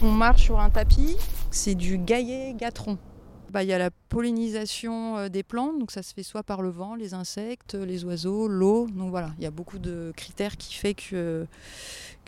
on 0.00 0.10
marche 0.10 0.44
sur 0.44 0.60
un 0.60 0.70
tapis, 0.70 1.18
c'est 1.50 1.74
du 1.74 1.98
gaillet-gatron. 1.98 2.94
Bah, 2.94 3.17
il 3.54 3.68
y 3.68 3.72
a 3.72 3.78
la 3.78 3.90
pollinisation 4.08 5.16
euh, 5.16 5.28
des 5.28 5.42
plantes, 5.42 5.78
donc 5.78 5.90
ça 5.90 6.02
se 6.02 6.14
fait 6.14 6.22
soit 6.22 6.42
par 6.42 6.62
le 6.62 6.68
vent, 6.68 6.94
les 6.94 7.14
insectes, 7.14 7.74
les 7.74 8.04
oiseaux, 8.04 8.48
l'eau. 8.48 8.86
Donc 8.88 9.10
voilà, 9.10 9.32
il 9.38 9.44
y 9.44 9.46
a 9.46 9.50
beaucoup 9.50 9.78
de 9.78 10.12
critères 10.16 10.56
qui 10.56 10.74
fait 10.74 10.94
que 10.94 11.46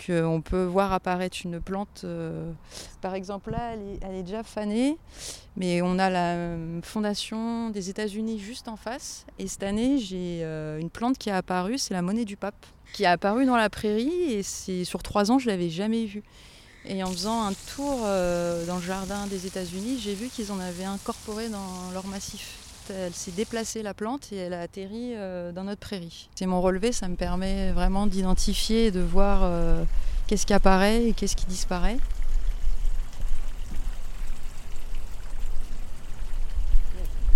qu'on 0.06 0.40
peut 0.40 0.64
voir 0.64 0.94
apparaître 0.94 1.38
une 1.44 1.60
plante. 1.60 2.02
Euh, 2.04 2.52
par 3.02 3.14
exemple 3.14 3.50
là, 3.50 3.74
elle 4.00 4.14
est, 4.14 4.22
déjà 4.22 4.42
fanée, 4.42 4.96
mais 5.56 5.82
on 5.82 5.98
a 5.98 6.08
la 6.08 6.34
euh, 6.36 6.80
fondation 6.82 7.68
des 7.68 7.90
États-Unis 7.90 8.38
juste 8.38 8.68
en 8.68 8.76
face. 8.76 9.26
Et 9.38 9.46
cette 9.46 9.62
année, 9.62 9.98
j'ai 9.98 10.42
une 10.42 10.90
plante 10.90 11.18
qui 11.18 11.30
a 11.30 11.36
apparu, 11.36 11.76
c'est 11.76 11.92
la 11.92 12.02
monnaie 12.02 12.24
du 12.24 12.36
pape, 12.36 12.66
qui 12.92 13.04
a 13.04 13.12
apparu 13.12 13.44
dans 13.44 13.56
la 13.56 13.70
prairie 13.70 14.32
et 14.32 14.42
c'est 14.42 14.84
sur 14.84 15.02
trois 15.02 15.30
ans, 15.30 15.38
je 15.38 15.48
l'avais 15.48 15.68
jamais 15.68 16.06
vue. 16.06 16.22
Et 16.86 17.02
en 17.04 17.10
faisant 17.10 17.44
un 17.44 17.52
tour 17.74 18.00
euh, 18.04 18.64
dans 18.66 18.76
le 18.76 18.82
jardin 18.82 19.26
des 19.26 19.46
États-Unis, 19.46 20.00
j'ai 20.02 20.14
vu 20.14 20.28
qu'ils 20.28 20.50
en 20.50 20.58
avaient 20.60 20.84
incorporé 20.84 21.48
dans 21.48 21.90
leur 21.92 22.06
massif. 22.06 22.56
Elle 22.88 23.12
s'est 23.12 23.30
déplacée 23.30 23.82
la 23.82 23.94
plante 23.94 24.32
et 24.32 24.36
elle 24.36 24.54
a 24.54 24.60
atterri 24.60 25.12
euh, 25.14 25.52
dans 25.52 25.62
notre 25.62 25.80
prairie. 25.80 26.28
C'est 26.34 26.46
mon 26.46 26.60
relevé, 26.60 26.90
ça 26.90 27.06
me 27.06 27.14
permet 27.14 27.70
vraiment 27.70 28.06
d'identifier 28.06 28.86
et 28.86 28.90
de 28.90 29.00
voir 29.00 29.42
euh, 29.44 29.84
qu'est-ce 30.26 30.46
qui 30.46 30.54
apparaît 30.54 31.04
et 31.04 31.12
qu'est-ce 31.12 31.36
qui 31.36 31.46
disparaît. 31.46 31.98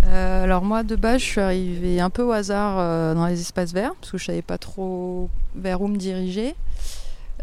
alors 0.07 0.63
moi 0.63 0.83
de 0.83 0.95
base 0.95 1.21
je 1.21 1.25
suis 1.25 1.41
arrivée 1.41 1.99
un 1.99 2.11
peu 2.11 2.21
au 2.21 2.31
hasard 2.31 3.15
dans 3.15 3.25
les 3.25 3.41
espaces 3.41 3.73
verts 3.73 3.95
parce 3.99 4.11
que 4.11 4.17
je 4.19 4.25
savais 4.25 4.43
pas 4.43 4.59
trop 4.59 5.29
vers 5.55 5.81
où 5.81 5.87
me 5.87 5.97
diriger. 5.97 6.55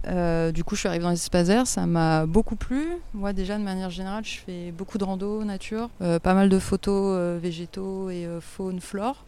Euh, 0.07 0.51
du 0.53 0.65
coup, 0.65 0.75
je 0.75 0.81
suis 0.81 0.89
arrivée 0.89 1.05
dans 1.05 1.11
les 1.11 1.17
espaces 1.17 1.47
verts, 1.47 1.67
ça 1.67 1.87
m'a 1.87 2.27
beaucoup 2.27 2.57
plu. 2.57 2.89
Moi, 3.15 3.33
déjà, 3.33 3.59
de 3.59 3.63
manière 3.63 3.91
générale, 3.91 4.25
je 4.25 4.39
fais 4.39 4.73
beaucoup 4.73 4.99
de 4.99 5.05
rando 5.05 5.45
nature, 5.45 5.91
euh, 6.01 6.19
pas 6.19 6.35
mal 6.35 6.49
de 6.49 6.59
photos 6.59 7.15
euh, 7.17 7.39
végétaux 7.41 8.11
et 8.11 8.27
faune, 8.41 8.81
flore. 8.81 9.25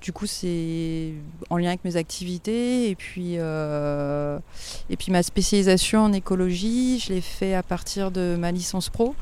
Du 0.00 0.12
coup, 0.12 0.26
c'est 0.26 1.12
en 1.50 1.58
lien 1.58 1.68
avec 1.68 1.84
mes 1.84 1.96
activités. 1.96 2.88
Et 2.88 2.94
puis, 2.94 3.34
et 3.34 4.96
puis 4.96 5.12
ma 5.12 5.22
spécialisation 5.22 6.04
en 6.04 6.12
écologie, 6.12 6.98
je 6.98 7.12
l'ai 7.12 7.20
fait 7.20 7.54
à 7.54 7.62
partir 7.62 8.10
de 8.10 8.36
ma 8.38 8.52
licence 8.52 8.88
pro. 8.88 9.14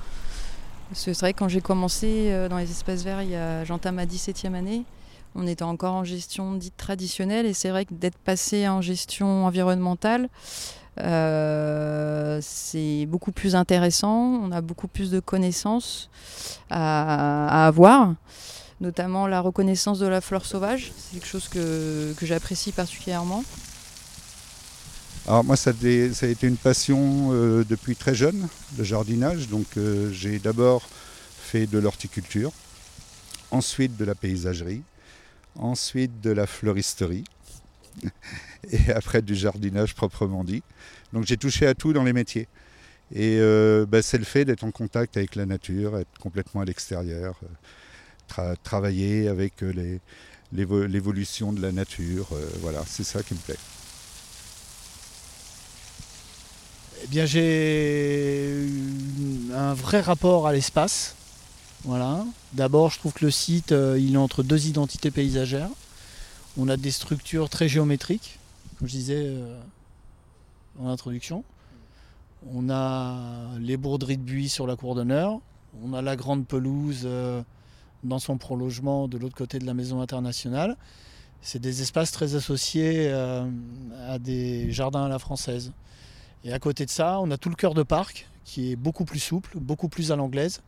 C'est 0.92 1.18
vrai 1.18 1.32
que 1.32 1.38
quand 1.38 1.48
j'ai 1.48 1.60
commencé 1.60 2.46
dans 2.48 2.58
les 2.58 2.70
espaces 2.70 3.02
verts, 3.02 3.64
j'entame 3.64 3.96
ma 3.96 4.06
17e 4.06 4.54
année 4.54 4.84
on 5.38 5.46
était 5.46 5.62
encore 5.62 5.94
en 5.94 6.04
gestion 6.04 6.54
dite 6.54 6.76
traditionnelle 6.76 7.46
et 7.46 7.54
c'est 7.54 7.70
vrai 7.70 7.84
que 7.84 7.94
d'être 7.94 8.18
passé 8.18 8.68
en 8.68 8.82
gestion 8.82 9.46
environnementale, 9.46 10.28
euh, 10.98 12.40
c'est 12.42 13.06
beaucoup 13.06 13.30
plus 13.30 13.54
intéressant, 13.54 14.40
on 14.42 14.50
a 14.50 14.60
beaucoup 14.60 14.88
plus 14.88 15.10
de 15.12 15.20
connaissances 15.20 16.10
à, 16.70 17.66
avoir, 17.68 18.14
notamment 18.80 19.28
la 19.28 19.40
reconnaissance 19.40 20.00
de 20.00 20.06
la 20.06 20.20
fleur 20.20 20.44
sauvage, 20.44 20.92
c'est 20.96 21.14
quelque 21.14 21.28
chose 21.28 21.48
que, 21.48 22.14
j'apprécie 22.20 22.72
particulièrement. 22.72 23.44
Alors 25.28 25.44
moi 25.44 25.56
ça, 25.56 25.70
a 25.70 26.26
été 26.26 26.48
une 26.48 26.56
passion 26.56 27.28
euh, 27.32 27.64
depuis 27.68 27.94
très 27.94 28.14
jeune, 28.14 28.48
le 28.76 28.82
jardinage, 28.82 29.48
donc 29.48 29.66
euh, 29.76 30.10
j'ai 30.10 30.40
d'abord 30.40 30.88
fait 31.40 31.66
de 31.66 31.78
l'horticulture, 31.78 32.50
ensuite 33.52 33.96
de 33.96 34.04
la 34.04 34.16
paysagerie, 34.16 34.82
ensuite 35.58 36.20
de 36.20 36.30
la 36.30 36.46
fleuristerie 36.46 37.24
et 38.70 38.92
après 38.92 39.22
du 39.22 39.34
jardinage 39.34 39.94
proprement 39.94 40.44
dit. 40.44 40.62
Donc 41.12 41.26
j'ai 41.26 41.36
touché 41.36 41.66
à 41.66 41.74
tout 41.74 41.92
dans 41.92 42.04
les 42.04 42.12
métiers. 42.12 42.48
Et 43.14 43.38
euh, 43.40 43.86
bah, 43.86 44.02
c'est 44.02 44.18
le 44.18 44.24
fait 44.24 44.44
d'être 44.44 44.64
en 44.64 44.70
contact 44.70 45.16
avec 45.16 45.34
la 45.34 45.46
nature, 45.46 45.98
être 45.98 46.18
complètement 46.20 46.60
à 46.60 46.64
l'extérieur, 46.64 47.40
euh, 48.38 48.54
travailler 48.62 49.28
avec 49.28 49.62
euh, 49.62 49.98
l'évolution 50.52 51.52
de 51.52 51.62
la 51.62 51.72
nature. 51.72 52.28
voilà, 52.60 52.84
c'est 52.86 53.04
ça 53.04 53.22
qui 53.22 53.34
me 53.34 53.38
plaît. 53.38 53.56
Eh 57.04 57.06
bien, 57.06 57.24
j'ai 57.24 58.66
un 59.54 59.72
vrai 59.72 60.00
rapport 60.00 60.46
à 60.46 60.52
l'espace. 60.52 61.14
Voilà. 61.84 62.24
D'abord, 62.54 62.90
je 62.90 62.98
trouve 62.98 63.12
que 63.12 63.24
le 63.24 63.30
site, 63.30 63.72
euh, 63.72 63.98
il 63.98 64.14
est 64.14 64.18
entre 64.18 64.42
deux 64.42 64.66
identités 64.66 65.10
paysagères. 65.10 65.70
On 66.56 66.68
a 66.68 66.76
des 66.76 66.90
structures 66.90 67.48
très 67.48 67.68
géométriques, 67.68 68.38
comme 68.78 68.88
je 68.88 68.92
disais 68.92 69.22
euh, 69.26 69.60
en 70.80 70.88
introduction. 70.88 71.44
On 72.52 72.68
a 72.70 73.16
les 73.60 73.76
bourderies 73.76 74.16
de 74.16 74.22
buis 74.22 74.48
sur 74.48 74.66
la 74.66 74.74
cour 74.74 74.94
d'honneur. 74.94 75.40
On 75.84 75.94
a 75.94 76.02
la 76.02 76.16
grande 76.16 76.46
pelouse 76.46 77.02
euh, 77.04 77.42
dans 78.02 78.18
son 78.18 78.38
prolongement 78.38 79.06
de 79.06 79.16
l'autre 79.16 79.36
côté 79.36 79.58
de 79.58 79.66
la 79.66 79.74
maison 79.74 80.00
internationale. 80.00 80.76
C'est 81.42 81.60
des 81.60 81.82
espaces 81.82 82.10
très 82.10 82.34
associés 82.34 83.12
à 83.12 84.18
des 84.18 84.72
jardins 84.72 85.04
à 85.04 85.08
la 85.08 85.20
française. 85.20 85.72
Et 86.42 86.52
à 86.52 86.58
côté 86.58 86.84
de 86.84 86.90
ça, 86.90 87.20
on 87.20 87.30
a 87.30 87.36
tout 87.36 87.48
le 87.48 87.54
cœur 87.54 87.74
de 87.74 87.84
parc 87.84 88.28
qui 88.44 88.72
est 88.72 88.76
beaucoup 88.76 89.04
plus 89.04 89.20
souple, 89.20 89.56
beaucoup 89.60 89.88
plus 89.88 90.10
à 90.10 90.16
l'anglaise. 90.16 90.62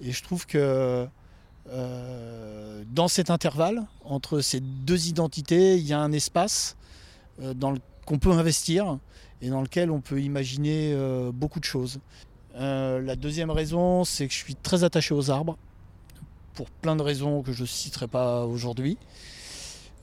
Et 0.00 0.12
je 0.12 0.22
trouve 0.22 0.46
que 0.46 1.06
euh, 1.68 2.82
dans 2.92 3.08
cet 3.08 3.30
intervalle, 3.30 3.82
entre 4.04 4.40
ces 4.40 4.60
deux 4.60 5.08
identités, 5.08 5.76
il 5.76 5.86
y 5.86 5.92
a 5.92 6.00
un 6.00 6.12
espace 6.12 6.76
euh, 7.40 7.54
dans 7.54 7.74
qu'on 8.04 8.18
peut 8.18 8.32
investir 8.32 8.98
et 9.40 9.48
dans 9.48 9.62
lequel 9.62 9.90
on 9.90 10.00
peut 10.00 10.20
imaginer 10.20 10.92
euh, 10.92 11.30
beaucoup 11.32 11.60
de 11.60 11.64
choses. 11.64 12.00
la 12.56 13.16
deuxième 13.16 13.50
raison, 13.50 14.04
c'est 14.04 14.26
que 14.26 14.32
je 14.32 14.38
suis 14.38 14.56
très 14.56 14.82
attaché 14.82 15.14
aux 15.14 15.30
arbres, 15.30 15.56
pour 16.54 16.68
plein 16.68 16.96
de 16.96 17.02
raisons 17.02 17.42
que 17.42 17.52
je 17.52 17.62
ne 17.62 17.66
citerai 17.66 18.08
pas 18.08 18.44
aujourd'hui. 18.44 18.98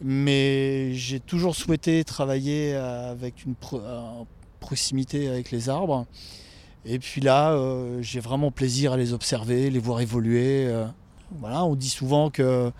Mais 0.01 0.93
j'ai 0.93 1.19
toujours 1.19 1.55
souhaité 1.55 2.05
travailler 2.05 2.73
avec 2.73 3.45
une 3.45 3.53
proximité 4.61 5.27
avec 5.27 5.51
les 5.51 5.67
arbres. 5.67 6.07
Et 6.85 6.99
puis 6.99 7.21
là, 7.21 7.51
euh, 7.51 8.01
j'ai 8.01 8.19
vraiment 8.19 8.51
plaisir 8.51 8.93
à 8.93 8.97
les 8.97 9.13
observer, 9.13 9.69
les 9.69 9.79
voir 9.79 10.01
évoluer. 10.01 10.65
Euh. 10.67 10.85
voilà, 11.39 11.63
on 11.65 11.75
dit 11.75 11.89
souvent 11.89 12.29
que 12.29 12.71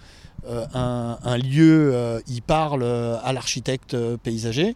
euh, 0.47 0.65
un, 0.73 1.37
lieu 1.37 2.21
y 2.27 2.41
parle 2.41 2.83
à 2.83 3.33
l'architecte 3.33 3.95
paysager. 4.17 4.75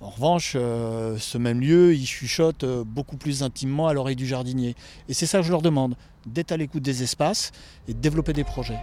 En 0.00 0.10
revanche, 0.10 0.52
ce 0.52 1.38
même 1.38 1.60
lieu, 1.60 1.94
il 1.94 2.06
chuchote 2.06 2.64
beaucoup 2.84 3.16
plus 3.16 3.42
intimement 3.42 3.88
à 3.88 3.94
l'oreille 3.94 4.16
du 4.16 4.26
jardinier. 4.26 4.74
Et 5.08 5.14
c'est 5.14 5.26
ça 5.26 5.38
que 5.38 5.44
je 5.44 5.50
leur 5.50 5.62
demande, 5.62 5.94
d'être 6.26 6.52
à 6.52 6.56
l'écoute 6.56 6.82
des 6.82 7.02
espaces 7.02 7.52
et 7.88 7.94
de 7.94 7.98
développer 7.98 8.34
des 8.34 8.44
projets. 8.44 8.78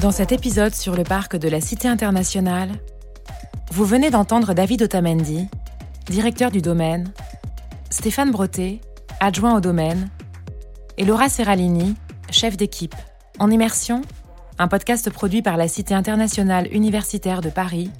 Dans 0.00 0.10
cet 0.10 0.32
épisode 0.32 0.74
sur 0.74 0.96
le 0.96 1.04
parc 1.04 1.36
de 1.36 1.48
la 1.48 1.60
Cité 1.60 1.86
internationale, 1.86 2.72
vous 3.72 3.86
venez 3.86 4.10
d'entendre 4.10 4.52
David 4.52 4.82
Otamendi, 4.82 5.48
directeur 6.04 6.50
du 6.50 6.60
domaine, 6.60 7.10
Stéphane 7.88 8.30
Breté, 8.30 8.82
adjoint 9.18 9.56
au 9.56 9.60
domaine, 9.60 10.10
et 10.98 11.06
Laura 11.06 11.30
Serralini, 11.30 11.94
chef 12.30 12.58
d'équipe. 12.58 12.94
En 13.38 13.50
immersion, 13.50 14.02
un 14.58 14.68
podcast 14.68 15.08
produit 15.08 15.40
par 15.40 15.56
la 15.56 15.68
Cité 15.68 15.94
internationale 15.94 16.68
universitaire 16.70 17.40
de 17.40 17.48
Paris 17.48 17.90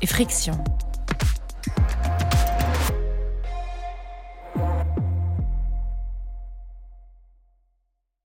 et 0.00 0.06
Friction. 0.06 0.64